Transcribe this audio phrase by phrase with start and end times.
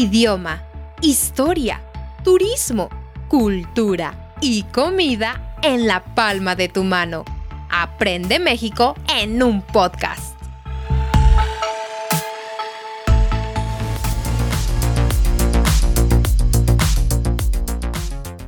[0.00, 0.62] idioma,
[1.02, 1.82] historia,
[2.24, 2.88] turismo,
[3.28, 7.22] cultura y comida en la palma de tu mano.
[7.68, 10.34] Aprende México en un podcast.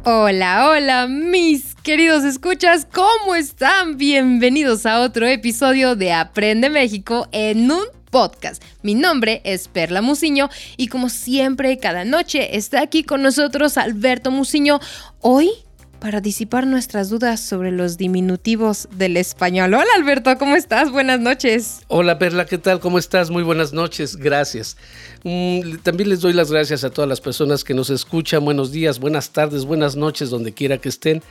[0.05, 3.99] Hola, hola, mis queridos escuchas, ¿cómo están?
[3.99, 8.63] Bienvenidos a otro episodio de Aprende México en un podcast.
[8.83, 14.31] Mi nombre es Perla Musiño y como siempre cada noche está aquí con nosotros Alberto
[14.31, 14.79] Musiño.
[15.21, 15.51] Hoy
[15.99, 19.73] para disipar nuestras dudas sobre los diminutivos del español.
[19.73, 20.91] Hola Alberto, ¿cómo estás?
[20.91, 21.83] Buenas noches.
[21.87, 22.81] Hola Perla, ¿qué tal?
[22.81, 23.31] ¿Cómo estás?
[23.31, 24.77] Muy buenas noches, gracias.
[25.23, 28.45] Mm, también les doy las gracias a todas las personas que nos escuchan.
[28.45, 31.23] Buenos días, buenas tardes, buenas noches, donde quiera que estén.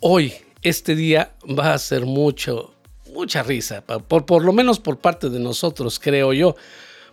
[0.00, 2.73] Hoy, este día va a ser mucho,
[3.14, 6.56] mucha risa, por, por lo menos por parte de nosotros, creo yo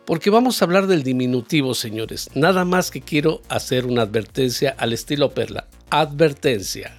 [0.03, 2.31] porque vamos a hablar del diminutivo, señores.
[2.33, 6.93] Nada más que quiero hacer una advertencia al estilo Perla advertencia.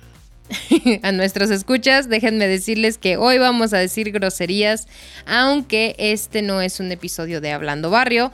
[1.03, 4.87] a nuestros escuchas, déjenme decirles que hoy vamos a decir groserías,
[5.27, 8.31] aunque este no es un episodio de Hablando Barrio.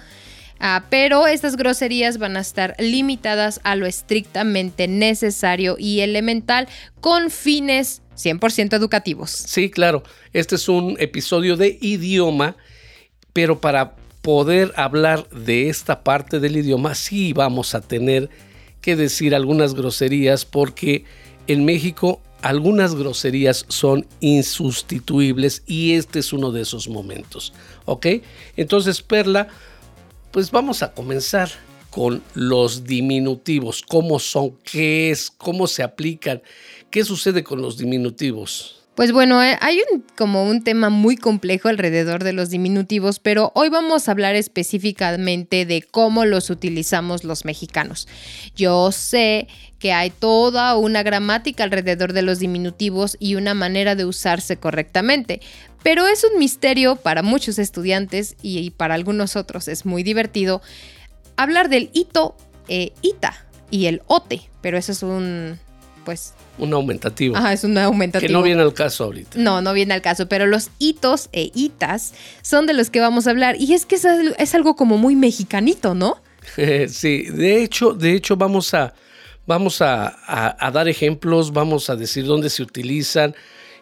[0.61, 6.67] Ah, pero estas groserías van a estar limitadas a lo estrictamente necesario y elemental
[7.01, 9.31] con fines 100% educativos.
[9.31, 10.03] Sí, claro.
[10.33, 12.57] Este es un episodio de idioma,
[13.33, 18.29] pero para poder hablar de esta parte del idioma sí vamos a tener
[18.81, 21.05] que decir algunas groserías porque
[21.47, 27.53] en México algunas groserías son insustituibles y este es uno de esos momentos.
[27.85, 28.07] ¿Ok?
[28.57, 29.49] Entonces, Perla,
[30.31, 31.51] pues vamos a comenzar
[31.91, 33.83] con los diminutivos.
[33.83, 34.57] ¿Cómo son?
[34.63, 35.31] ¿Qué es?
[35.31, 36.43] ¿Cómo se aplican?
[36.91, 38.79] ¿Qué sucede con los diminutivos?
[38.95, 39.81] Pues bueno, eh, hay
[40.17, 45.67] como un tema muy complejo alrededor de los diminutivos, pero hoy vamos a hablar específicamente
[45.67, 48.09] de cómo los utilizamos los mexicanos.
[48.57, 49.47] Yo sé
[49.79, 55.41] que hay toda una gramática alrededor de los diminutivos y una manera de usarse correctamente,
[55.85, 60.61] pero es un misterio para muchos estudiantes y para algunos otros es muy divertido
[61.37, 62.35] hablar del ito,
[62.67, 65.61] e ita y el ote, pero eso es un,
[66.09, 67.37] pues un aumentativo.
[67.37, 68.29] Ajá, es un aumentativo.
[68.29, 69.39] Que no viene al caso ahorita.
[69.39, 73.27] No, no viene al caso, pero los hitos e hitas son de los que vamos
[73.27, 73.57] a hablar.
[73.61, 76.17] Y es que es, algo como muy mexicanito, ¿no?
[76.89, 78.95] sí, de hecho, de hecho vamos a,
[79.47, 80.17] vamos a,
[80.73, 83.35] dar ejemplos, vamos a decir dónde se utilizan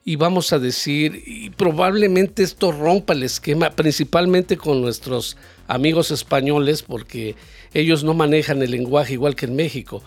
[0.04, 5.36] y vamos a decir, y probablemente esto rompa el esquema, principalmente con nuestros
[5.68, 7.36] amigos españoles, porque
[7.72, 10.02] ellos no manejan el lenguaje igual que en México.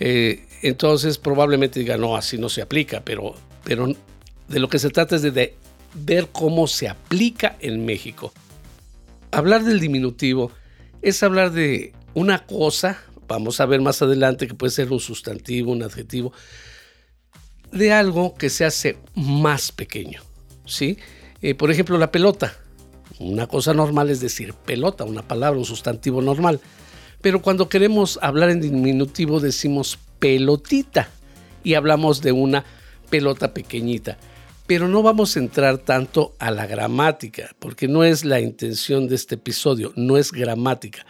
[0.00, 3.34] Eh, entonces probablemente diga, no, así no se aplica, pero,
[3.64, 3.88] pero
[4.48, 5.56] de lo que se trata es de,
[5.94, 8.32] ver cómo se aplica en México.
[9.30, 10.52] Hablar del diminutivo
[11.00, 15.72] es hablar de una cosa, vamos a ver más adelante que puede ser un sustantivo,
[15.72, 16.32] un adjetivo,
[17.72, 20.22] de algo que se hace más pequeño.
[20.66, 20.98] ¿sí?
[21.40, 22.54] Eh, por ejemplo, la pelota.
[23.18, 26.60] Una cosa normal es decir pelota, una palabra, un sustantivo normal.
[27.20, 31.08] Pero cuando queremos hablar en diminutivo decimos pelotita
[31.64, 32.64] y hablamos de una
[33.10, 34.16] pelota pequeñita.
[34.68, 39.16] Pero no vamos a entrar tanto a la gramática, porque no es la intención de
[39.16, 41.04] este episodio, no es gramática,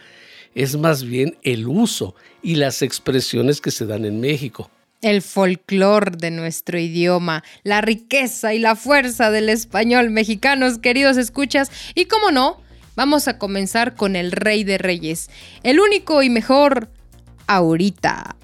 [0.55, 4.71] es más bien el uso y las expresiones que se dan en México.
[5.03, 11.69] El folclor de nuestro idioma, la riqueza y la fuerza del español mexicanos, queridos escuchas,
[11.93, 12.59] y cómo no,
[12.95, 15.29] vamos a comenzar con el rey de reyes,
[15.61, 16.89] el único y mejor
[17.45, 18.37] ahorita.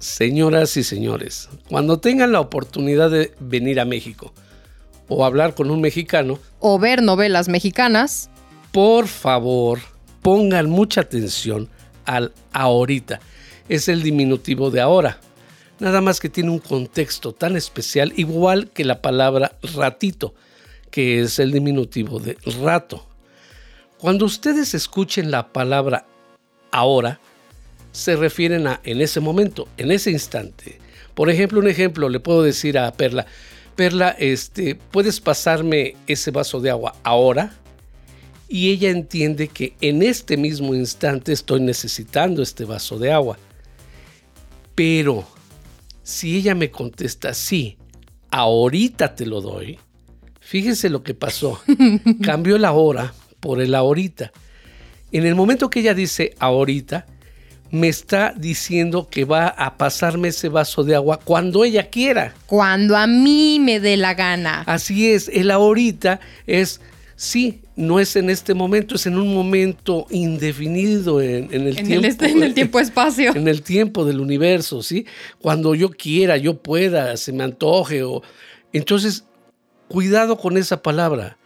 [0.00, 4.34] Señoras y señores, cuando tengan la oportunidad de venir a México
[5.06, 8.30] o hablar con un mexicano o ver novelas mexicanas,
[8.72, 9.78] por favor
[10.20, 11.68] pongan mucha atención
[12.06, 13.20] al ahorita.
[13.68, 15.20] Es el diminutivo de ahora.
[15.78, 20.34] Nada más que tiene un contexto tan especial, igual que la palabra ratito,
[20.90, 23.06] que es el diminutivo de rato.
[23.98, 26.06] Cuando ustedes escuchen la palabra
[26.72, 27.20] ahora,
[27.94, 30.78] se refieren a en ese momento, en ese instante.
[31.14, 33.24] Por ejemplo, un ejemplo, le puedo decir a Perla,
[33.76, 37.54] Perla, este, ¿puedes pasarme ese vaso de agua ahora?
[38.48, 43.38] Y ella entiende que en este mismo instante estoy necesitando este vaso de agua.
[44.74, 45.24] Pero
[46.02, 47.78] si ella me contesta, sí,
[48.32, 49.78] ahorita te lo doy,
[50.40, 51.60] fíjese lo que pasó.
[52.22, 54.32] Cambió la hora por el ahorita.
[55.12, 57.06] En el momento que ella dice ahorita,
[57.74, 62.32] me está diciendo que va a pasarme ese vaso de agua cuando ella quiera.
[62.46, 64.62] Cuando a mí me dé la gana.
[64.66, 66.80] Así es, el ahorita es
[67.16, 72.24] Sí, no es en este momento, es en un momento indefinido en, el tiempo.
[72.24, 73.34] El, en el tiempo-espacio.
[73.34, 75.06] En el tiempo del universo, ¿sí?
[75.40, 78.02] Cuando yo quiera, yo pueda, se me antoje.
[78.02, 78.22] O...
[78.72, 79.24] Entonces,
[79.88, 81.38] cuidado con esa palabra.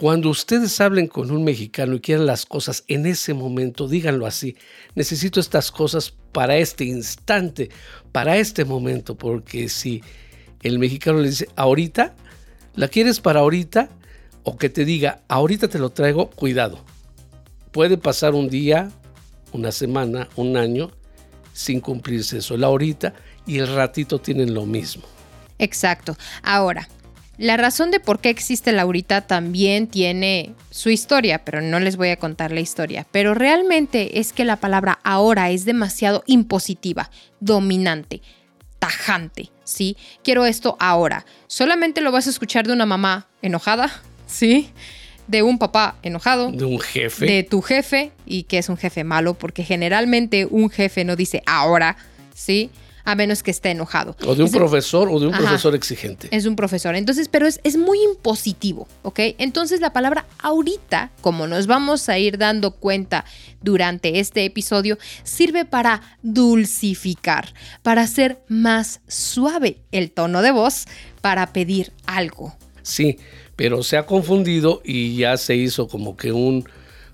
[0.00, 4.56] Cuando ustedes hablen con un mexicano y quieran las cosas en ese momento, díganlo así.
[4.94, 7.68] Necesito estas cosas para este instante,
[8.10, 10.02] para este momento, porque si
[10.62, 12.14] el mexicano le dice, ahorita,
[12.76, 13.90] ¿la quieres para ahorita?
[14.42, 16.82] O que te diga, ahorita te lo traigo, cuidado.
[17.70, 18.90] Puede pasar un día,
[19.52, 20.92] una semana, un año
[21.52, 22.56] sin cumplirse eso.
[22.56, 23.12] La ahorita
[23.46, 25.02] y el ratito tienen lo mismo.
[25.58, 26.16] Exacto.
[26.42, 26.88] Ahora,
[27.40, 32.10] la razón de por qué existe Laurita también tiene su historia, pero no les voy
[32.10, 33.06] a contar la historia.
[33.10, 37.10] Pero realmente es que la palabra ahora es demasiado impositiva,
[37.40, 38.20] dominante,
[38.78, 39.96] tajante, ¿sí?
[40.22, 41.24] Quiero esto ahora.
[41.46, 43.90] Solamente lo vas a escuchar de una mamá enojada,
[44.26, 44.68] ¿sí?
[45.26, 46.52] De un papá enojado.
[46.52, 47.24] De un jefe.
[47.24, 51.42] De tu jefe, y que es un jefe malo, porque generalmente un jefe no dice
[51.46, 51.96] ahora,
[52.34, 52.70] ¿sí?
[53.04, 54.16] A menos que esté enojado.
[54.26, 56.28] O de un profesor o de un profesor exigente.
[56.30, 56.94] Es un profesor.
[56.94, 59.20] Entonces, pero es, es, muy impositivo, ¿ok?
[59.38, 63.24] Entonces la palabra ahorita, como nos vamos a ir dando cuenta
[63.62, 70.86] durante este episodio, sirve para dulcificar, para hacer más suave el tono de voz,
[71.20, 72.54] para pedir algo.
[72.82, 73.18] Sí,
[73.56, 76.64] pero se ha confundido y ya se hizo como que un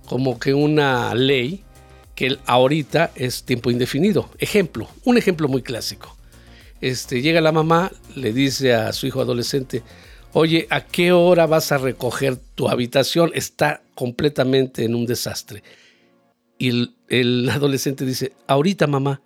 [0.07, 1.66] como que una ley
[2.17, 4.31] que ahorita es tiempo indefinido.
[4.39, 6.17] Ejemplo, un ejemplo muy clásico.
[6.81, 9.83] Este, llega la mamá, le dice a su hijo adolescente,
[10.33, 13.31] oye, ¿a qué hora vas a recoger tu habitación?
[13.35, 15.63] Está completamente en un desastre.
[16.59, 19.21] Y el, el adolescente dice, ahorita mamá,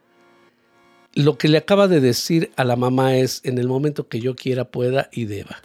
[1.15, 4.35] lo que le acaba de decir a la mamá es, en el momento que yo
[4.35, 5.63] quiera, pueda y deba.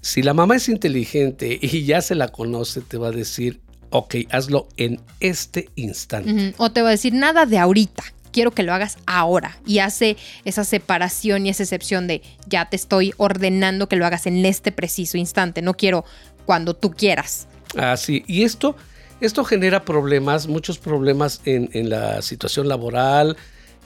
[0.00, 4.16] Si la mamá es inteligente y ya se la conoce, te va a decir, ok,
[4.30, 6.54] hazlo en este instante.
[6.58, 9.58] O te va a decir nada de ahorita, quiero que lo hagas ahora.
[9.66, 14.26] Y hace esa separación y esa excepción de ya te estoy ordenando que lo hagas
[14.26, 16.04] en este preciso instante, no quiero
[16.46, 17.48] cuando tú quieras.
[17.76, 18.76] Así, y esto,
[19.20, 23.36] esto genera problemas, muchos problemas en, en la situación laboral,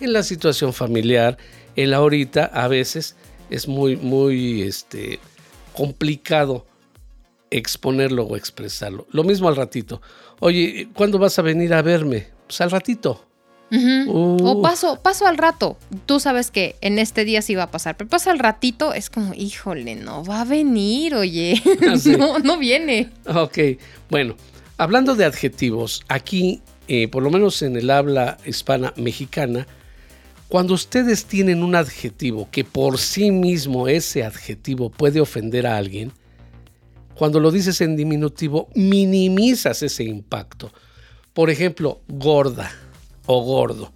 [0.01, 1.39] en la situación familiar.
[1.75, 3.17] El ahorita a veces
[3.51, 5.19] es muy, muy este,
[5.73, 6.67] complicado
[7.53, 9.07] exponerlo o expresarlo.
[9.11, 10.01] Lo mismo al ratito.
[10.41, 12.29] Oye, ¿cuándo vas a venir a verme?
[12.47, 13.27] Pues al ratito.
[14.09, 15.79] O paso, paso al rato.
[16.05, 19.09] Tú sabes que en este día sí va a pasar, pero pasa al ratito, es
[19.09, 21.61] como, híjole, no va a venir, oye.
[21.89, 23.11] Ah, no, no viene.
[23.27, 23.59] Ok,
[24.11, 24.37] bueno,
[24.77, 29.67] hablando de adjetivos, aquí, eh, por lo menos en el habla hispana mexicana,
[30.49, 36.13] cuando ustedes tienen un adjetivo que por sí mismo ese adjetivo puede ofender a alguien,
[37.15, 40.73] cuando lo dices en diminutivo, minimizas ese impacto.
[41.33, 42.71] Por ejemplo, gorda
[43.27, 43.93] o gordo.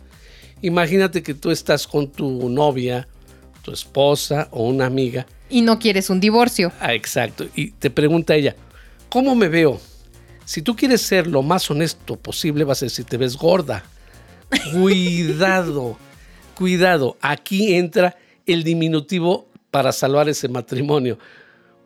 [0.63, 3.09] Imagínate que tú estás con tu novia,
[3.63, 5.27] tu esposa o una amiga.
[5.51, 6.73] Y no quieres un divorcio.
[6.81, 7.47] Ah, exacto.
[7.55, 8.57] Y te pregunta ella,
[9.09, 9.81] ¿cómo me veo?
[10.45, 13.85] Si tú quieres ser lo más honesto posible, vas a decir, te ves gorda.
[14.73, 15.99] Cuidado,
[16.55, 17.17] cuidado.
[17.21, 18.17] Aquí entra
[18.47, 21.19] el diminutivo para salvar ese matrimonio.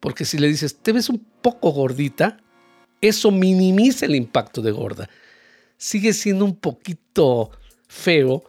[0.01, 2.39] Porque si le dices, te ves un poco gordita,
[3.01, 5.09] eso minimiza el impacto de gorda.
[5.77, 7.51] Sigue siendo un poquito
[7.89, 8.45] feo,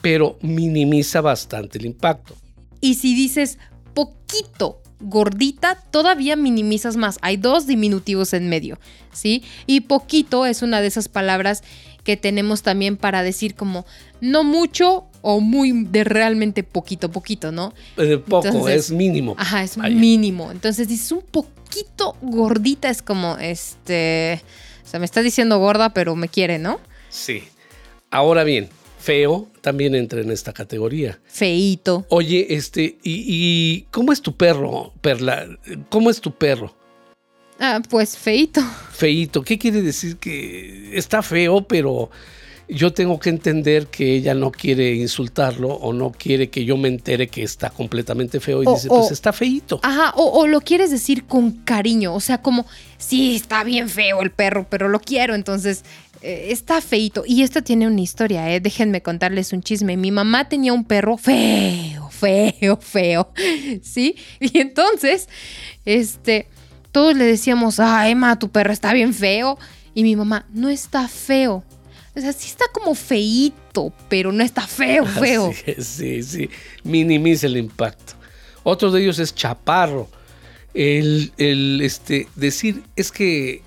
[0.00, 2.36] pero minimiza bastante el impacto.
[2.80, 3.58] Y si dices
[3.94, 7.18] poquito gordita, todavía minimizas más.
[7.22, 8.78] Hay dos diminutivos en medio,
[9.12, 9.42] ¿sí?
[9.66, 11.62] Y poquito es una de esas palabras
[12.04, 13.84] que tenemos también para decir como
[14.20, 17.74] no mucho o muy de realmente poquito, poquito, ¿no?
[17.96, 19.34] Eh, poco, es mínimo.
[19.36, 20.52] Ajá, es mínimo.
[20.52, 24.40] Entonces dices un poquito gordita, es como, este,
[24.84, 26.78] o sea, me está diciendo gorda, pero me quiere, ¿no?
[27.08, 27.42] Sí.
[28.08, 28.68] Ahora bien,
[29.00, 31.18] feo también entra en esta categoría.
[31.26, 32.06] Feito.
[32.08, 35.48] Oye, este, ¿y, y cómo es tu perro, Perla?
[35.88, 36.72] ¿Cómo es tu perro?
[37.58, 38.62] Ah, pues feito.
[38.92, 40.18] Feito, ¿qué quiere decir?
[40.18, 42.10] Que está feo, pero
[42.68, 46.88] yo tengo que entender que ella no quiere insultarlo o no quiere que yo me
[46.88, 49.78] entere que está completamente feo y dice, pues está feito.
[49.82, 52.66] Ajá, o, lo quieres decir con cariño, o sea, como,
[52.98, 55.84] sí, está bien feo el perro, pero lo quiero, entonces
[56.22, 57.22] eh, está feito.
[57.24, 58.58] Y esto tiene una historia, ¿eh?
[58.58, 59.96] déjenme contarles un chisme.
[59.96, 63.28] Mi mamá tenía un perro feo, feo, feo,
[63.82, 64.16] ¿sí?
[64.40, 65.28] Y entonces,
[65.84, 66.48] este,
[66.90, 69.56] todos le decíamos, ah, Emma, tu perro está bien feo.
[69.94, 71.64] Y mi mamá, no está feo
[72.16, 75.52] o sea, sí está como feíto, pero no está feo, feo.
[75.52, 76.50] Sí, sí, sí.
[76.82, 78.14] Minimiza el impacto.
[78.62, 80.08] Otro de ellos es chaparro.
[80.72, 83.62] El, el, este, decir, es que,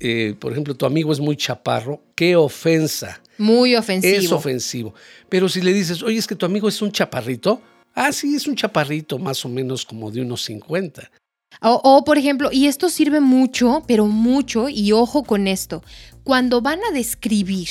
[0.00, 3.20] eh, por ejemplo, tu amigo es muy chaparro, qué ofensa.
[3.38, 4.16] Muy ofensivo.
[4.16, 4.94] Es ofensivo.
[5.28, 7.60] Pero si le dices, oye, es que tu amigo es un chaparrito,
[7.94, 11.10] ah, sí, es un chaparrito más o menos como de unos 50.
[11.62, 15.82] O, o, por ejemplo, y esto sirve mucho, pero mucho, y ojo con esto,
[16.24, 17.68] cuando van a describir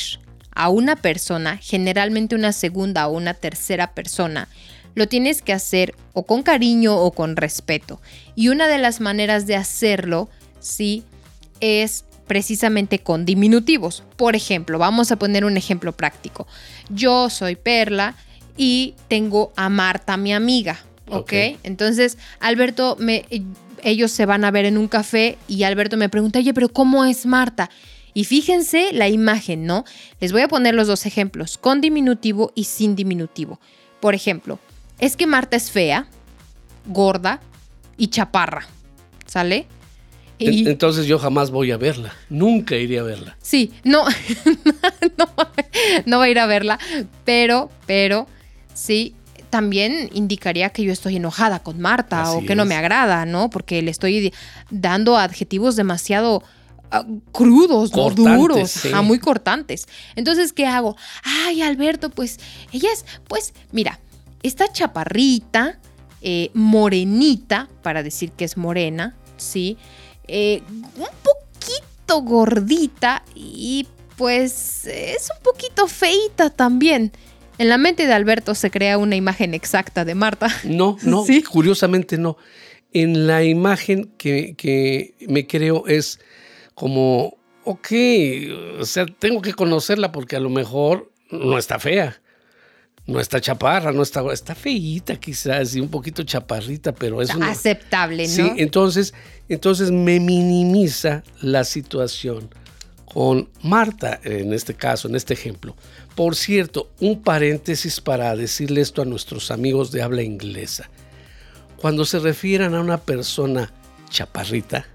[0.52, 4.48] a una persona, generalmente una segunda o una tercera persona,
[4.96, 8.02] lo tienes que hacer o con cariño o con respeto.
[8.36, 10.30] Y una de las maneras de hacerlo,
[10.60, 11.04] sí,
[11.62, 14.04] es precisamente con diminutivos.
[14.18, 16.48] Por ejemplo, vamos a poner un ejemplo práctico.
[16.90, 18.16] Yo soy Perla
[18.58, 20.78] y tengo a Marta, mi amiga.
[21.08, 21.34] ¿Ok?
[21.64, 23.26] Entonces, Alberto, me,
[23.84, 27.04] ellos se van a ver en un café y Alberto me pregunta, oye, pero ¿cómo
[27.04, 27.70] es Marta?
[28.14, 29.86] Y fíjense la imagen, ¿no?
[30.20, 33.60] Les voy a poner los dos ejemplos, con diminutivo y sin diminutivo.
[34.00, 34.60] Por ejemplo,
[35.00, 36.08] es que Marta es fea,
[36.86, 37.42] gorda
[37.98, 38.68] y chaparra,
[39.26, 39.68] ¿sale?
[40.38, 43.38] Y, Entonces yo jamás voy a verla, nunca iré a verla.
[43.42, 44.06] Sí, no,
[45.18, 45.28] no,
[46.06, 46.80] no va a ir a verla,
[47.26, 48.26] pero, pero,
[48.74, 49.16] sí,
[49.50, 53.50] también indicaría que yo estoy enojada con Marta o que no me agrada, ¿no?
[53.50, 54.34] Porque le estoy
[54.70, 56.44] dando adjetivos demasiado
[56.94, 59.88] uh, crudos, duros, muy cortantes.
[60.16, 60.96] Entonces, ¿qué hago?
[61.24, 62.40] Ay, Alberto, pues
[62.72, 64.00] ella es, pues, mira,
[64.44, 65.80] esta chaparrita,
[66.22, 69.78] eh, morenita, para decir que es morena, ¿sí?
[70.28, 70.62] Eh,
[70.98, 77.12] un poquito gordita y pues es un poquito feita también.
[77.58, 80.50] En la mente de Alberto se crea una imagen exacta de Marta.
[80.64, 81.42] No, no, ¿Sí?
[81.42, 82.38] curiosamente no.
[82.92, 86.20] En la imagen que, que me creo es
[86.80, 87.88] como, ok,
[88.80, 92.22] o sea, tengo que conocerla porque a lo mejor no está fea
[93.10, 98.28] no está chaparra, no está, está feíta quizás y un poquito chaparrita, pero es aceptable,
[98.28, 98.34] ¿no?
[98.34, 99.14] Sí, entonces,
[99.50, 102.54] entonces me minimiza la situación
[103.06, 105.76] con Marta, en este caso, en este ejemplo.
[106.16, 110.90] Por cierto, un paréntesis para decirle esto a nuestros amigos de habla inglesa.
[111.78, 113.74] Cuando se refieran a una persona
[114.10, 114.86] chaparrita,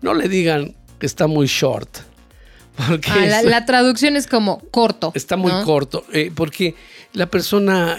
[0.00, 1.88] no le digan que está muy short.
[2.88, 5.10] Porque ah, la, traducción es como corto.
[5.14, 6.76] Está muy corto, eh, porque
[7.12, 7.96] la persona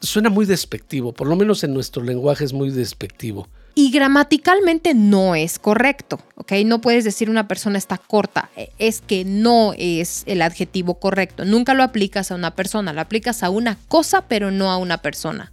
[0.00, 3.48] suena muy despectivo, por lo menos en nuestro lenguaje es muy despectivo.
[3.74, 6.52] Y gramaticalmente no es correcto, ¿ok?
[6.66, 11.44] No puedes decir una persona está corta, e, es que no es el adjetivo correcto.
[11.44, 14.98] Nunca lo aplicas a una persona, lo aplicas a una cosa, pero no a una
[14.98, 15.52] persona.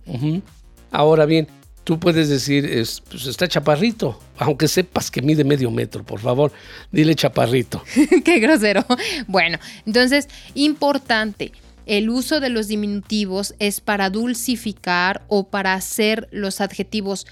[0.91, 1.47] Ahora bien,
[1.87, 6.51] tú puedes decir, es, pues está chaparrito, aunque sepas que mide medio metro, por favor,
[6.91, 7.81] dile chaparrito.
[8.25, 8.85] Qué grosero.
[9.25, 11.53] Bueno, entonces, importante
[11.85, 17.25] el uso de los diminutivos es para dulcificar o para hacer los adjetivos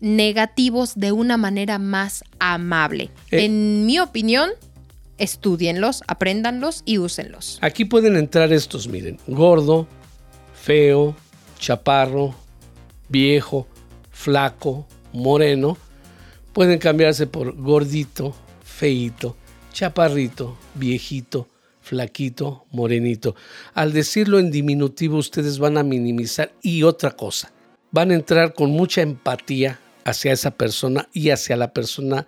[0.00, 3.10] negativos de una manera más amable.
[3.30, 3.44] Eh.
[3.44, 4.48] en mi opinión,
[5.18, 7.58] estudienlos, apréndanlos y úsenlos.
[7.60, 9.86] Aquí pueden entrar estos, miren, gordo,
[10.54, 11.14] feo,
[11.58, 12.34] chaparro,
[13.10, 13.66] viejo,
[14.20, 15.78] flaco, moreno.
[16.52, 19.36] Pueden cambiarse por gordito, feito,
[19.72, 21.48] chaparrito, viejito,
[21.80, 23.34] flaquito, morenito.
[23.72, 27.52] Al decirlo en diminutivo ustedes van a minimizar y otra cosa,
[27.92, 32.26] van a entrar con mucha empatía hacia esa persona y hacia la persona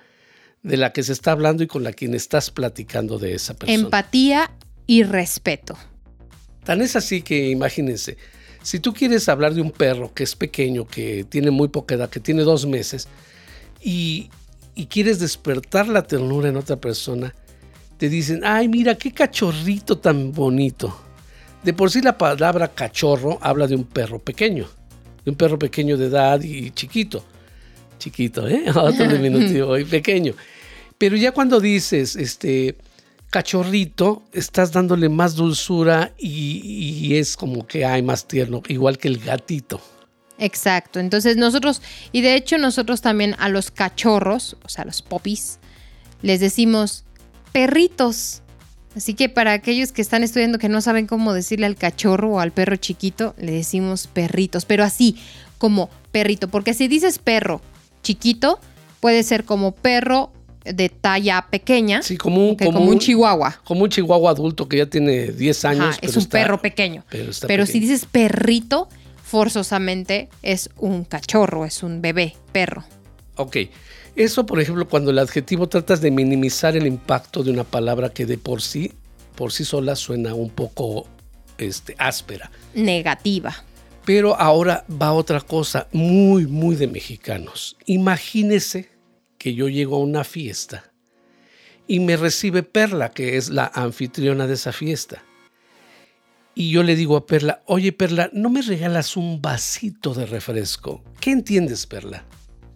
[0.62, 3.78] de la que se está hablando y con la quien estás platicando de esa persona.
[3.78, 4.50] Empatía
[4.86, 5.76] y respeto.
[6.64, 8.16] Tan es así que imagínense,
[8.62, 12.08] si tú quieres hablar de un perro que es pequeño, que tiene muy poca edad,
[12.08, 13.08] que tiene dos meses,
[13.80, 14.30] y,
[14.88, 17.34] quieres despertar la ternura en otra persona,
[17.98, 20.96] te dicen, ay, mira, qué cachorrito tan bonito.
[21.62, 24.68] De por sí la palabra cachorro habla de un perro pequeño,
[25.24, 27.24] de un perro pequeño de edad y chiquito.
[27.98, 28.64] Chiquito, ¿eh?
[28.74, 30.34] Otro diminutivo y pequeño.
[30.98, 32.76] Pero ya cuando dices, este,
[33.32, 39.18] cachorrito, estás dándole más dulzura y, es como que hay más tierno, igual que el
[39.18, 39.80] gatito.
[40.38, 41.00] Exacto.
[41.00, 41.80] Entonces nosotros,
[42.12, 45.58] y de hecho nosotros también a los cachorros, o sea, a los popis,
[46.20, 47.04] les decimos
[47.52, 48.42] perritos.
[48.94, 52.40] Así que para aquellos que están estudiando que no saben cómo decirle al cachorro o
[52.40, 55.16] al perro chiquito, le decimos perritos, pero así
[55.56, 57.62] como perrito, porque si dices perro
[58.02, 58.60] chiquito,
[59.00, 60.32] puede ser como perro
[60.64, 62.02] de talla pequeña.
[62.02, 63.60] Sí, como un, como, un, chihuahua.
[63.64, 65.98] Como un chihuahua adulto que ya tiene 10 años.
[66.00, 67.04] es un perro pequeño.
[67.08, 68.88] Pero, si dices perrito,
[69.22, 72.84] forzosamente es un cachorro, es un bebé, perro.
[73.36, 73.56] Ok.
[74.14, 78.26] Eso, por ejemplo, cuando el adjetivo tratas de minimizar el impacto de una palabra que
[78.26, 78.92] de por sí,
[79.34, 81.06] por sí sola suena un poco
[81.56, 82.50] este, áspera.
[82.74, 83.64] Negativa.
[84.04, 87.76] Pero ahora va otra cosa muy, muy de mexicanos.
[87.86, 88.91] Imagínese
[89.42, 90.92] que yo llego a una fiesta
[91.88, 95.24] y me recibe Perla, que es la anfitriona de esa fiesta.
[96.54, 101.02] Y yo le digo a Perla, oye Perla, ¿no me regalas un vasito de refresco?
[101.18, 102.24] ¿Qué entiendes, Perla?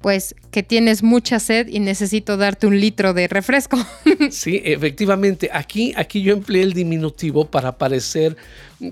[0.01, 3.79] Pues que tienes mucha sed y necesito darte un litro de refresco.
[4.33, 5.51] sí, efectivamente.
[5.53, 8.37] Aquí, aquí yo empleé el diminutivo para parecer,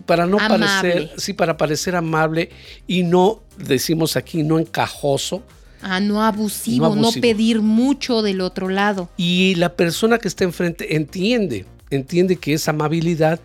[0.07, 2.51] para no parecer, sí, para parecer amable
[2.87, 5.43] y no, decimos aquí, no encajoso.
[5.87, 9.11] Ah, no abusivo, no, no pedir mucho del otro lado.
[9.19, 13.39] Y la persona que está enfrente entiende, entiende que es amabilidad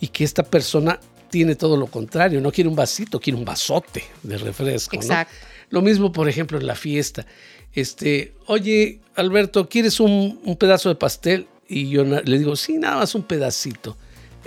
[0.00, 4.04] y que esta persona tiene todo lo contrario, no quiere un vasito, quiere un vasote
[4.22, 4.96] de refresco.
[4.96, 5.34] Exacto.
[5.70, 7.26] Lo mismo, por ejemplo, en la fiesta.
[7.72, 11.46] Este, oye, Alberto, ¿quieres un, pedazo de pastel?
[11.68, 13.96] Y yo le digo, sí, nada más un pedacito.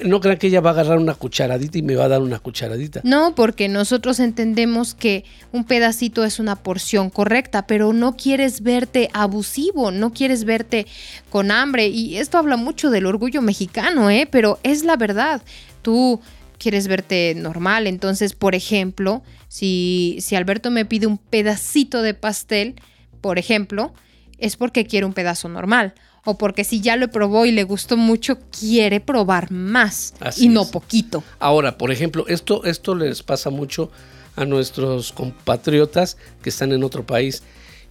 [0.04, 2.40] No crean que ella va a agarrar una cucharadita y me va a dar una
[2.40, 3.02] cucharadita.
[3.04, 9.10] No, porque nosotros entendemos que un pedacito es una porción correcta, pero no quieres verte
[9.14, 10.86] abusivo, no quieres verte
[11.30, 11.88] con hambre.
[11.88, 14.28] Y esto habla mucho del orgullo mexicano, ¿eh?
[14.30, 15.42] Pero es la verdad.
[15.82, 16.20] Tú
[16.58, 17.88] quieres verte normal.
[17.88, 22.76] Entonces, por ejemplo, si, si Alberto me pide un pedacito de pastel,
[23.22, 23.94] por ejemplo,
[24.38, 25.94] es porque quiere un pedazo normal
[26.26, 30.70] o porque si ya lo probó y le gustó mucho, quiere probar más y no
[30.70, 31.24] poquito.
[31.40, 33.92] Ahora, por ejemplo, esto, esto les pasa mucho
[34.36, 37.44] a nuestros compatriotas que están en otro país.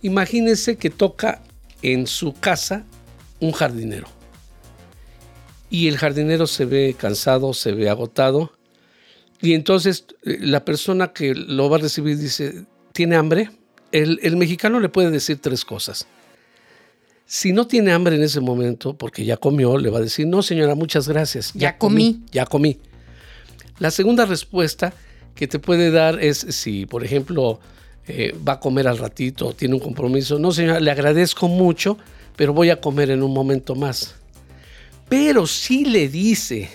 [0.02, 1.40] Imagínense que toca
[1.80, 2.84] en su casa
[3.40, 4.08] un jardinero.
[5.70, 8.52] Y el jardinero se ve cansado, se ve agotado.
[9.40, 13.50] Y entonces eh, la persona que lo va a recibir dice, ¿tiene hambre?
[13.92, 16.06] El, el mexicano le puede decir tres cosas.
[17.26, 20.42] Si no tiene hambre en ese momento, porque ya comió, le va a decir, no
[20.42, 21.52] señora, muchas gracias.
[21.54, 22.22] Ya, comí.
[22.30, 22.78] Ya comí.
[23.78, 24.92] La segunda respuesta
[25.34, 27.60] que te puede dar es si, por ejemplo,
[28.06, 30.38] eh, va a comer al ratito, tiene un compromiso.
[30.38, 31.96] No señora, le agradezco mucho,
[32.36, 34.14] pero voy a comer en un momento más.
[35.08, 36.68] Pero si le dice,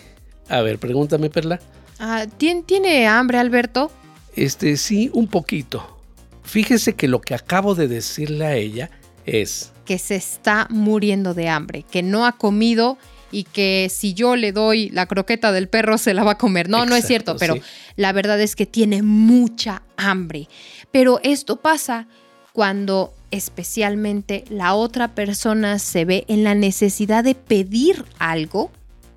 [0.47, 1.59] a ver, pregúntame, Perla.
[1.99, 3.91] Ah, ¿tiene, hambre, Alberto?
[4.35, 5.99] Este, sí, un poquito.
[6.43, 8.89] Fíjese que lo que acabo de decirle a ella
[9.25, 12.99] es que se está muriendo de hambre, que no ha comido
[13.31, 16.69] y que si yo le doy la croqueta del perro se la va a comer.
[16.69, 17.55] No, no es cierto, pero
[17.95, 20.47] la verdad es que tiene mucha hambre.
[20.91, 22.05] Pero esto pasa
[22.53, 28.69] cuando especialmente la otra persona se ve en la necesidad de pedir algo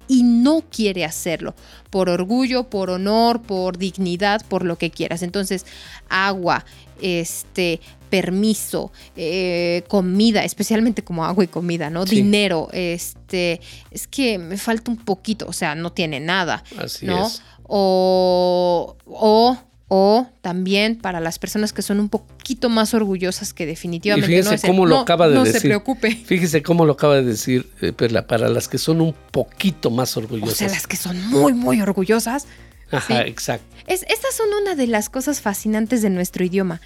[0.08, 1.54] y no quiere hacerlo
[1.90, 5.22] por orgullo, por honor, por dignidad, por lo que quieras.
[5.22, 5.66] Entonces,
[6.08, 6.64] agua,
[7.00, 7.80] este,
[8.12, 12.04] permiso, eh, comida, especialmente como agua y comida, ¿no?
[12.04, 17.26] Dinero, este, es que me falta un poquito, o sea, no tiene nada, Así ¿no?
[17.26, 17.42] Es.
[17.62, 19.56] O, o,
[19.88, 24.66] o también para las personas que son un poquito más orgullosas que definitivamente y fíjese
[24.66, 25.52] cómo lo acaba de decir.
[25.54, 26.10] No se preocupe.
[26.26, 30.16] Fíjese cómo lo acaba de decir eh, Perla, para las que son un poquito más
[30.16, 30.54] orgullosas.
[30.54, 32.46] O sea, las que son muy, muy orgullosas.
[32.92, 33.66] Ajá, exacto.
[33.86, 36.80] Es, estas son una de las cosas fascinantes de nuestro idioma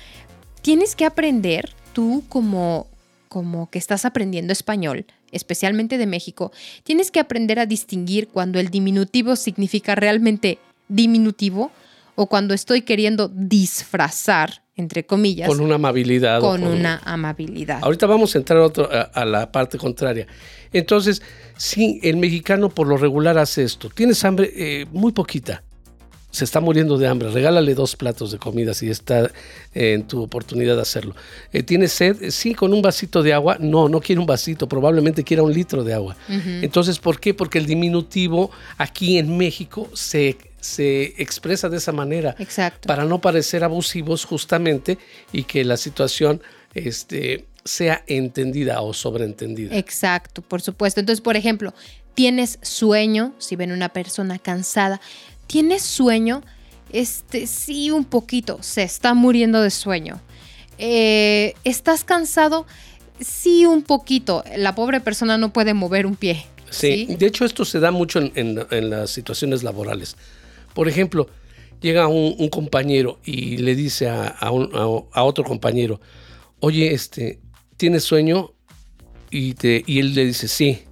[0.66, 2.88] tienes que aprender tú como
[3.28, 6.50] como que estás aprendiendo español, especialmente de México,
[6.82, 11.70] tienes que aprender a distinguir cuando el diminutivo significa realmente diminutivo
[12.16, 15.48] o cuando estoy queriendo disfrazar, entre comillas.
[15.48, 16.40] Con una amabilidad.
[16.40, 17.80] Con, una amabilidad.
[17.82, 18.70] Ahorita vamos a entrar
[19.12, 20.26] a, la parte contraria.
[20.72, 21.22] Entonces,
[21.56, 23.88] sí, el mexicano por lo regular hace esto.
[23.90, 25.62] Tienes hambre eh, muy poquita
[26.36, 29.24] se está muriendo de hambre, regálale dos platos de comida si está
[29.72, 31.16] eh, en tu oportunidad de hacerlo.
[31.50, 32.28] Eh, ¿Tiene sed?
[32.28, 33.56] Sí, con un vasito de agua.
[33.58, 36.14] No, no quiere un vasito, probablemente quiera un litro de agua.
[36.28, 37.32] Entonces, ¿por qué?
[37.32, 42.36] Porque el diminutivo aquí en México se, se expresa de esa manera.
[42.38, 42.86] Exacto.
[42.86, 44.98] Para no parecer abusivos justamente
[45.32, 46.42] y que la situación
[46.74, 49.74] este, sea entendida o sobreentendida.
[49.74, 51.00] Exacto, por supuesto.
[51.00, 51.72] Entonces, por ejemplo,
[52.16, 55.00] tienes sueño, si ven una persona cansada,
[55.46, 56.42] ¿Tienes sueño?
[56.92, 58.58] Este, sí, un poquito.
[58.60, 60.20] Se está muriendo de sueño.
[60.78, 62.66] Eh, ¿Estás cansado?
[63.20, 64.44] Sí, un poquito.
[64.56, 66.46] La pobre persona no puede mover un pie.
[66.70, 70.16] Sí, de hecho esto se da mucho en, las situaciones laborales.
[70.74, 71.28] Por ejemplo,
[71.80, 76.00] llega un, compañero y le dice a, otro compañero,
[76.60, 77.40] oye, este,
[77.76, 78.52] ¿tienes sueño?
[79.30, 80.86] Y, te, y él le dice, sí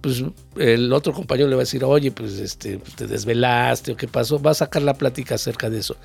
[0.00, 0.22] pues
[0.56, 4.40] el otro compañero le va a decir, oye, pues este, te desvelaste o qué pasó,
[4.40, 5.96] va a sacar la plática acerca de eso.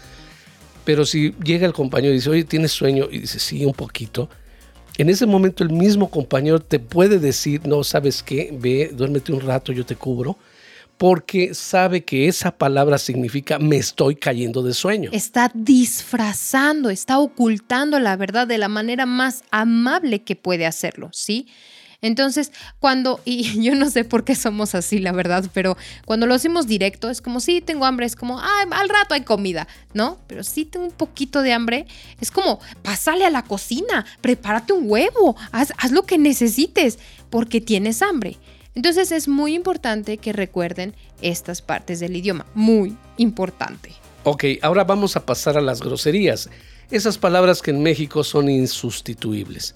[0.86, 3.08] Pero si llega el compañero y dice, oye, ¿tienes sueño?
[3.10, 4.30] Y dice, sí, un poquito.
[4.98, 8.54] En ese momento el mismo compañero te puede decir, no, ¿sabes qué?
[8.54, 10.38] Ve, duérmete un rato, yo te cubro.
[10.98, 15.10] porque sabe que esa palabra significa me estoy cayendo de sueño.
[15.14, 21.48] Está disfrazando, está ocultando la verdad de la manera más amable que puede hacerlo, ¿sí?
[22.04, 26.36] Entonces, cuando, y yo no sé por qué somos así, la verdad, pero cuando lo
[26.36, 30.20] hacemos directo, es como, sí, tengo hambre, es como, ah, al rato hay comida, ¿no?
[30.28, 31.88] Pero sí tengo un poquito de hambre,
[32.22, 37.00] es como, pásale a la cocina, prepárate un huevo, haz, haz lo que necesites,
[37.32, 38.38] porque tienes hambre.
[38.76, 43.92] Entonces es muy importante que recuerden estas partes del idioma, muy importante.
[44.24, 46.50] Ok, ahora vamos a pasar a las groserías,
[46.92, 49.76] esas palabras que en México son insustituibles.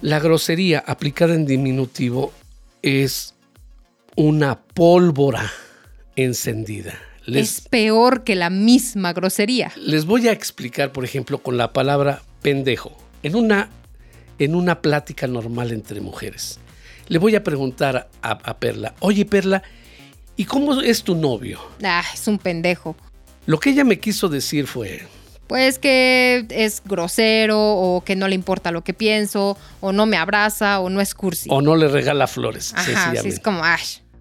[0.00, 2.32] La grosería aplicada en diminutivo
[2.82, 3.34] es
[4.14, 5.50] una pólvora
[6.14, 6.94] encendida.
[7.26, 9.72] es peor que la misma grosería.
[9.76, 12.96] Les voy a explicar, por ejemplo, con la palabra pendejo.
[13.24, 13.70] En una,
[14.38, 16.60] en una plática normal entre mujeres.
[17.08, 19.64] Le voy a preguntar a, a Perla, oye Perla,
[20.36, 21.58] ¿y cómo es tu novio?
[21.82, 22.94] Ah, es un pendejo.
[23.46, 25.02] Lo que ella me quiso decir fue,
[25.48, 30.16] pues que es grosero o que no le importa lo que pienso o no me
[30.16, 31.48] abraza o no es cursi.
[31.50, 32.72] O no le regala flores.
[32.76, 33.80] Ajá, sí, es como, ay.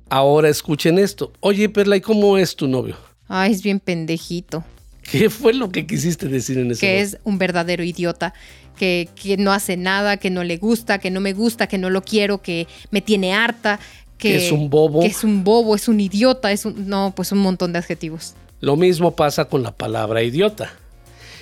[0.09, 1.33] Ahora escuchen esto.
[1.41, 2.95] Oye, Perla, ¿y cómo es tu novio?
[3.27, 4.63] Ay, es bien pendejito.
[5.11, 8.33] ¿Qué fue lo que quisiste decir en ese Que es un verdadero idiota,
[8.77, 11.89] que, que no hace nada, que no le gusta, que no me gusta, que no
[11.89, 13.79] lo quiero, que me tiene harta,
[14.17, 15.01] que es un bobo.
[15.01, 16.87] Que es un bobo, es un idiota, es un...
[16.87, 18.33] No, pues un montón de adjetivos.
[18.59, 20.73] Lo mismo pasa con la palabra idiota.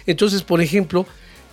[0.05, 1.05] Entonces, por ejemplo,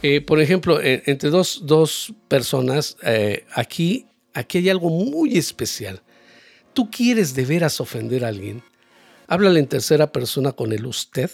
[0.03, 6.03] eh, por ejemplo, entre dos, dos personas, eh, aquí, aquí hay algo muy especial.
[6.75, 8.63] Tú quieres de veras ofender a alguien,
[9.29, 11.31] háblale en tercera persona con el usted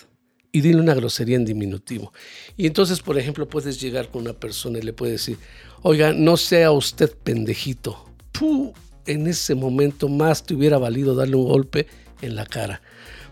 [0.52, 2.12] y dile una grosería en diminutivo.
[2.56, 5.38] Y entonces, por ejemplo, puedes llegar con una persona y le puedes decir,
[5.82, 8.04] oiga, no sea usted pendejito.
[8.32, 8.74] Puh,
[9.06, 11.86] en ese momento más te hubiera valido darle un golpe
[12.20, 12.82] en la cara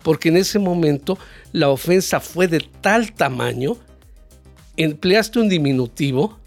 [0.07, 1.19] porque en ese momento
[1.51, 3.77] la ofensa fue de tal tamaño,
[4.77, 6.39] empleaste un diminutivo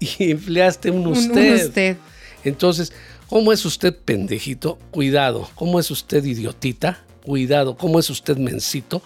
[0.00, 1.96] y empleaste un usted.
[2.42, 2.92] Entonces,
[3.28, 4.80] ¿cómo es usted pendejito?
[4.90, 5.48] Cuidado.
[5.54, 7.04] ¿Cómo es usted idiotita?
[7.24, 7.76] Cuidado.
[7.76, 9.00] ¿Cómo es usted mensito?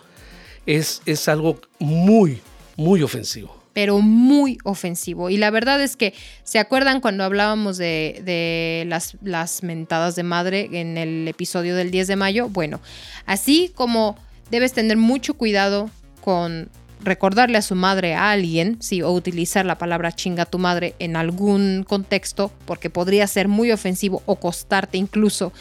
[0.64, 2.40] Es, es algo muy,
[2.76, 5.30] muy ofensivo pero muy ofensivo.
[5.30, 10.98] Y la verdad es que, ¿se acuerdan cuando hablábamos de, las, mentadas de madre en
[10.98, 12.48] el episodio del 10 de mayo?
[12.48, 12.80] Bueno,
[13.26, 14.16] así como
[14.50, 16.68] debes tener mucho cuidado con
[17.00, 21.16] recordarle a su madre a alguien, sí, o utilizar la palabra chinga tu madre en
[21.16, 25.52] algún contexto, porque podría ser muy ofensivo o costarte incluso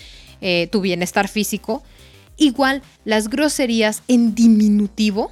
[0.41, 1.83] eh, tu bienestar físico.
[2.37, 5.31] Igual las groserías en diminutivo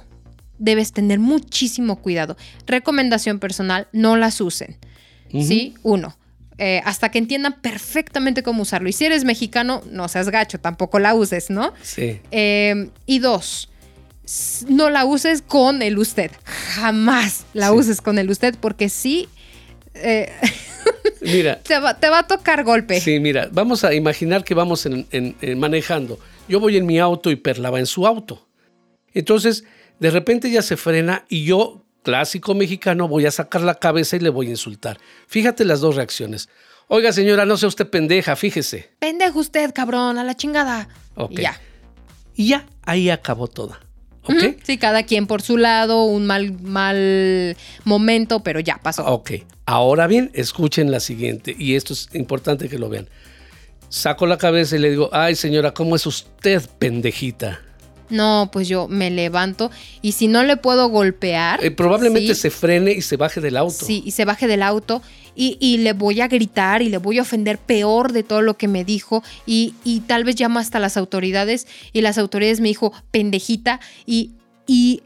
[0.60, 2.36] debes tener muchísimo cuidado.
[2.66, 4.76] Recomendación personal, no las usen.
[5.32, 5.74] ¿Sí?
[5.82, 6.16] Uno.
[6.58, 8.88] Eh, hasta que entiendan perfectamente cómo usarlo.
[8.88, 11.72] Y si eres mexicano, no seas gacho, tampoco la uses, ¿no?
[11.82, 12.20] Sí.
[12.30, 13.70] Eh, y dos,
[14.68, 16.30] no la uses con el usted.
[16.44, 19.28] Jamás la uses con el usted porque sí...
[19.94, 20.30] Eh,
[21.22, 21.60] mira.
[21.62, 23.00] Te va, a tocar golpe.
[23.00, 24.86] Sí, mira, vamos a imaginar que vamos
[25.56, 26.18] manejando.
[26.46, 28.46] Yo voy en mi auto y Perla va en su auto.
[29.14, 29.64] Entonces,
[30.00, 34.20] de repente ella se frena y yo, clásico mexicano, voy a sacar la cabeza y
[34.20, 34.98] le voy a insultar.
[35.28, 36.48] Fíjate las dos reacciones.
[36.88, 38.90] Oiga, señora, no sea usted pendeja, fíjese.
[38.98, 40.88] Pendejo usted, cabrón, a la chingada.
[41.14, 41.32] Ok.
[41.32, 41.60] Y ya.
[42.34, 43.78] Y ya, ahí acabó toda.
[44.22, 44.56] ¿Ok?
[44.62, 49.04] Sí, cada quien por su lado, un mal, mal momento, pero ya pasó.
[49.06, 49.32] Ok.
[49.66, 53.08] Ahora bien, escuchen la siguiente, y esto es importante que lo vean.
[53.88, 57.60] Saco la cabeza y le digo, ay señora, ¿cómo es usted pendejita?
[58.10, 59.70] No, pues yo me levanto
[60.02, 61.64] y si no le puedo golpear.
[61.64, 63.84] Eh, probablemente se frene y se baje del auto.
[63.84, 65.02] Sí, y se baje del auto
[65.34, 68.68] y, le voy a gritar y le voy a ofender peor de todo lo que
[68.68, 72.92] me dijo y, y tal vez llamo hasta las autoridades y las autoridades me dijo
[73.10, 74.32] pendejita y,
[74.66, 75.02] y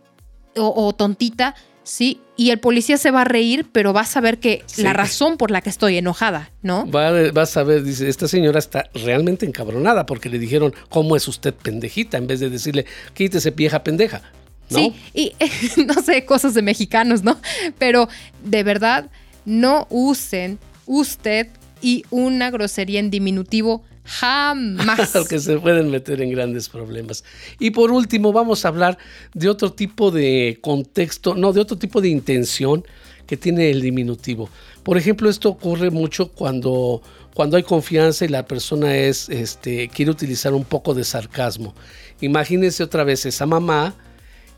[0.57, 1.55] o tontita
[1.85, 5.37] Sí, y el policía se va a reír, pero va a saber que la razón
[5.37, 6.91] por la que estoy enojada, ¿no?
[6.91, 11.53] Va, a saber, dice, esta señora está realmente encabronada porque le dijeron, ¿cómo es usted
[11.53, 12.17] pendejita?
[12.17, 14.23] En vez de decirle, quítese vieja pendeja.
[14.71, 14.79] ¿no?
[14.79, 15.33] Sí, y
[15.87, 17.39] no sé, cosas de mexicanos, ¿no?
[17.79, 18.09] Pero
[18.43, 19.11] de verdad,
[19.45, 21.49] no usen usted
[21.83, 25.11] y una grosería en diminutivo Jamás.
[25.13, 27.25] Porque se pueden meter en grandes problemas.
[27.59, 28.99] Y por último, vamos a hablar
[29.33, 32.85] de otro tipo de contexto, no, de otro tipo de intención
[33.27, 34.51] que tiene el diminutivo.
[34.83, 37.01] Por ejemplo, esto ocurre mucho cuando,
[37.33, 41.75] cuando hay confianza y la persona es, este, quiere utilizar un poco de sarcasmo.
[42.21, 43.95] Imagínense otra vez esa mamá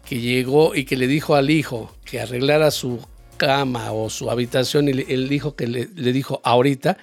[0.05, 3.01] que llegó y que le dijo al hijo que arreglara su
[3.37, 6.97] cama o su habitación y el hijo que le, le dijo ahorita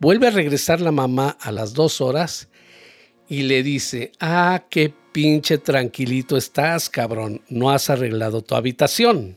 [0.00, 2.48] Vuelve a regresar la mamá a las dos horas
[3.28, 9.36] y le dice, ah, qué pinche tranquilito estás, cabrón, no has arreglado tu habitación.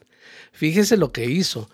[0.54, 1.70] Fíjese lo que hizo,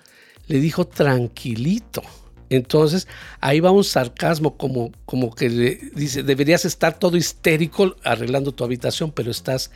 [0.48, 2.02] le dijo tranquilito.
[2.50, 3.08] Entonces
[3.42, 8.64] ahí va un sarcasmo como, como que le dice, deberías estar todo histérico arreglando tu
[8.64, 9.70] habitación, pero estás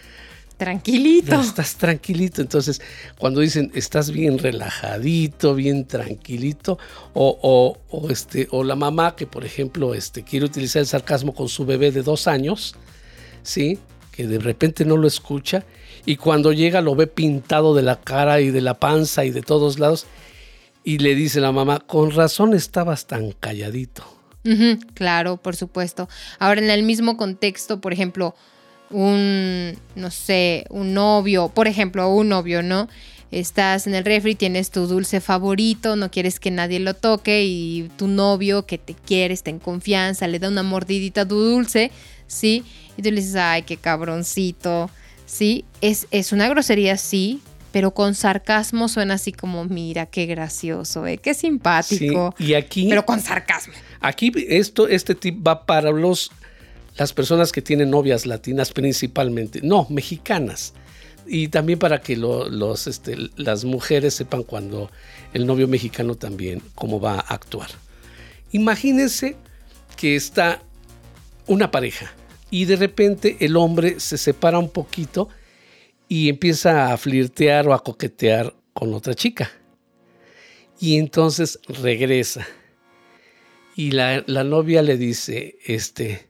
[0.63, 1.39] tranquilito.
[1.39, 2.41] estás tranquilito.
[2.41, 2.81] Entonces,
[3.17, 6.77] cuando dicen estás bien relajadito, bien tranquilito,
[7.13, 11.49] o, o, este, o la mamá que, por ejemplo, este, quiere utilizar el sarcasmo con
[11.49, 12.75] su bebé de dos años,
[13.43, 13.79] ¿sí?
[14.11, 15.65] que de repente no lo escucha,
[16.05, 19.41] y cuando llega lo ve pintado de la cara y de la panza y de
[19.41, 20.05] todos lados,
[20.83, 24.05] y le dice la mamá, con razón estabas tan calladito.
[24.93, 26.09] claro, por supuesto.
[26.37, 28.35] Ahora, en el mismo contexto, por ejemplo,
[28.93, 32.87] un, no sé, un novio, por ejemplo, un novio, ¿no?
[33.31, 37.89] Estás en el refri, tienes tu dulce favorito, no quieres que nadie lo toque y
[37.97, 41.91] tu novio que te quiere, está en confianza, le da una mordidita a tu dulce,
[42.27, 42.63] ¿sí?
[42.95, 44.91] Y tú le dices, ay, qué cabroncito,
[45.25, 45.65] ¿sí?
[45.81, 51.17] Es, es una grosería, sí, pero con sarcasmo suena así como, mira, qué gracioso, ¿eh?
[51.17, 52.35] qué simpático.
[52.37, 52.87] y aquí...
[52.87, 53.73] Pero con sarcasmo.
[53.99, 56.29] Aquí esto, este tip va para los
[56.95, 60.73] las personas que tienen novias latinas principalmente, no, mexicanas.
[61.25, 64.91] Y también para que los, este, las mujeres sepan cuando
[65.33, 67.69] el novio mexicano también cómo va a actuar.
[68.51, 69.37] Imagínense
[69.95, 70.61] que está
[71.47, 72.11] una pareja
[72.51, 75.29] y de repente el hombre se separa un poquito
[76.07, 79.49] y empieza a flirtear o a coquetear con otra chica.
[80.79, 82.45] Y entonces regresa.
[83.75, 86.29] Y la, la novia le dice, este,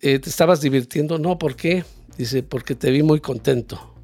[0.00, 1.18] eh, ¿te estabas divirtiendo?
[1.18, 1.84] No, ¿por qué?
[2.16, 3.94] Dice, porque te vi muy contento.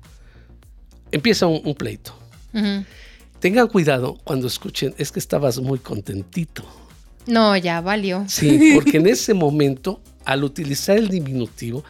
[1.10, 2.14] Empieza un, pleito.
[3.40, 6.64] Tengan cuidado cuando escuchen, es que estabas muy contentito.
[7.26, 8.24] No, ya valió.
[8.28, 11.84] Sí, porque en ese momento, al utilizar el diminutivo,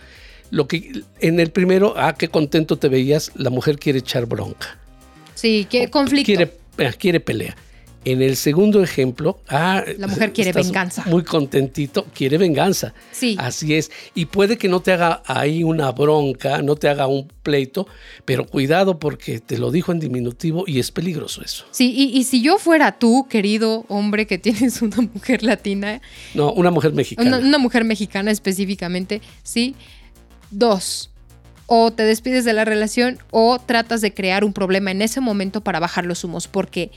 [0.50, 4.78] lo que en el primero, ah, qué contento te veías, la mujer quiere echar bronca.
[5.34, 6.26] Sí, quiere conflicto.
[6.26, 7.56] Quiere, eh, quiere pelea.
[8.04, 11.04] En el segundo ejemplo, ah, la mujer quiere venganza.
[11.06, 12.92] Muy contentito, quiere venganza.
[13.12, 13.36] Sí.
[13.38, 13.90] Así es.
[14.14, 17.86] Y puede que no te haga ahí una bronca, no te haga un pleito,
[18.24, 21.64] pero cuidado porque te lo dijo en diminutivo y es peligroso eso.
[21.70, 26.02] Sí, y, si yo fuera tú, querido hombre que tienes una mujer latina.
[26.34, 27.38] No, una mujer mexicana.
[27.38, 29.74] Una, una mujer mexicana específicamente, sí.
[30.50, 31.10] Dos,
[31.66, 35.62] o te despides de la relación o tratas de crear un problema en ese momento
[35.62, 36.90] para bajar los humos, porque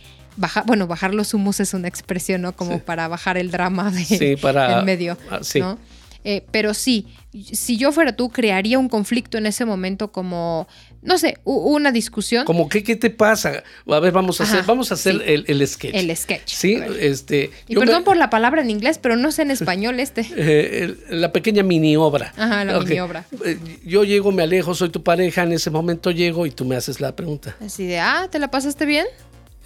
[0.65, 2.55] bueno, bajar los humos es una expresión, ¿no?
[2.55, 5.77] Como para bajar el drama de, en medio, ah, ¿no?
[6.23, 7.07] Eh, pero sí,
[7.53, 10.67] si yo fuera tú, crearía un conflicto en ese momento como,
[11.01, 12.45] no sé, una discusión.
[12.45, 13.63] Como, ¿qué, qué te pasa?
[13.87, 15.95] A ver, vamos a hacer, vamos a hacer el, sketch.
[15.95, 16.53] El sketch.
[16.53, 17.51] Sí, este.
[17.67, 20.27] Y perdón por la palabra en inglés, pero no sé en español este.
[20.49, 22.33] Eh, la pequeña mini obra.
[22.37, 23.25] Ajá, la mini obra.
[23.43, 26.75] Eh, yo llego, me alejo, soy tu pareja, en ese momento llego y tú me
[26.75, 27.55] haces la pregunta.
[27.59, 29.05] Así de, ah, ¿te la pasaste bien?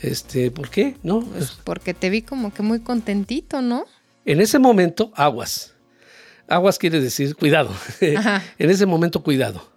[0.02, 0.96] Este, ¿por qué?
[1.04, 1.22] ¿No?
[1.22, 3.86] Pues porque te vi como que muy contentito, ¿no?
[4.26, 5.74] En ese momento, aguas.
[6.48, 7.72] Aguas quiere decir cuidado.
[8.02, 9.70] en ese momento, cuidado.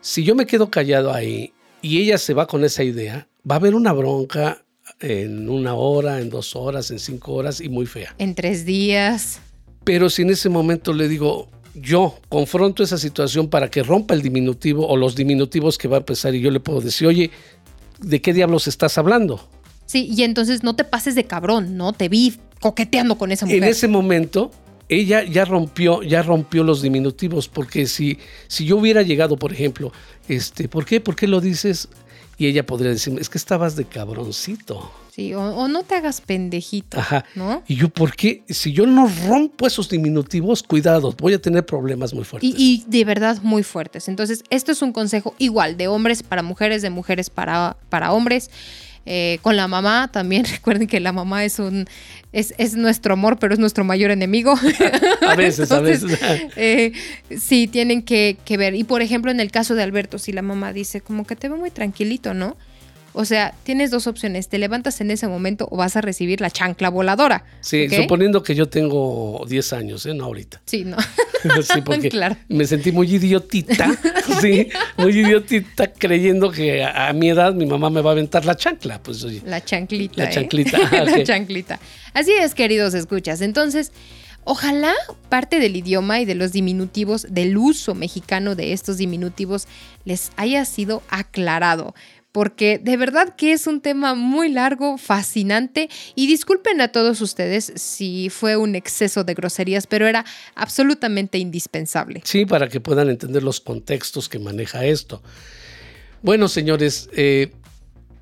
[0.00, 3.58] Si yo me quedo callado ahí y ella se va con esa idea, va a
[3.58, 4.64] haber una bronca
[5.00, 8.14] en una hora, en dos horas, en cinco horas y muy fea.
[8.18, 9.40] En tres días.
[9.84, 14.22] Pero si en ese momento le digo, yo confronto esa situación para que rompa el
[14.22, 17.30] diminutivo o los diminutivos que va a empezar y yo le puedo decir, oye,
[17.98, 19.48] ¿de qué diablos estás hablando?
[19.86, 21.92] Sí, y entonces no te pases de cabrón, ¿no?
[21.92, 23.62] Te vi coqueteando con esa mujer.
[23.62, 24.50] En ese momento,
[24.88, 29.92] ella ya rompió, ya rompió los diminutivos, porque si, si yo hubiera llegado, por ejemplo,
[30.28, 31.00] este, ¿por qué?
[31.00, 31.88] ¿Por qué lo dices?
[32.38, 34.90] Y ella podría decirme, es que estabas de cabroncito.
[35.10, 36.96] Sí, o, no te hagas pendejito.
[36.96, 37.24] Ajá.
[37.34, 37.64] ¿no?
[37.66, 38.44] Y yo, ¿por qué?
[38.48, 42.54] Si yo no rompo esos diminutivos, cuidado, voy a tener problemas muy fuertes.
[42.56, 44.06] Y, de verdad muy fuertes.
[44.06, 48.50] Entonces, esto es un consejo igual de hombres para mujeres, de mujeres para, para hombres.
[49.06, 51.86] Eh, con la mamá también, recuerden que la mamá es un
[52.32, 54.54] es, es, nuestro amor, pero es nuestro mayor enemigo.
[55.26, 56.18] a veces, a veces.
[56.56, 56.92] Eh,
[57.38, 58.74] sí, tienen que, que, ver.
[58.74, 61.48] Y por ejemplo, en el caso de Alberto, si la mamá dice, como que te
[61.48, 62.56] ve muy tranquilito, ¿no?
[63.20, 64.48] O sea, tienes dos opciones.
[64.48, 67.44] Te levantas en ese momento o vas a recibir la chancla voladora.
[67.62, 70.14] Sí, suponiendo que yo tengo 10 años, ¿eh?
[70.14, 70.62] No ahorita.
[70.66, 70.96] Sí, no.
[71.64, 73.90] sí, porque me sentí muy idiotita.
[74.40, 78.54] sí, muy idiotita creyendo que a, mi edad mi mamá me va a aventar la
[78.54, 79.02] chancla.
[79.02, 79.42] Pues oye.
[79.44, 80.22] La chanclita.
[80.22, 80.34] La ¿eh?
[80.34, 80.78] chanclita.
[80.78, 81.80] la chanclita.
[82.14, 83.40] Así es, queridos escuchas.
[83.40, 83.90] Entonces.
[84.50, 84.94] Ojalá
[85.28, 89.68] parte del idioma y de los diminutivos, del uso mexicano de estos diminutivos,
[90.06, 91.94] les haya sido aclarado
[92.32, 97.72] porque de verdad que es un tema muy largo, fascinante y disculpen a todos ustedes
[97.76, 102.20] si fue un exceso de groserías, pero era absolutamente indispensable.
[102.24, 105.22] Sí, para que puedan entender los contextos que maneja esto.
[106.22, 107.52] Bueno, señores, eh,